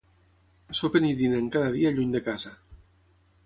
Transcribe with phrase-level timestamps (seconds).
[0.79, 2.59] Sopen i dinen cada dia lluny de casa.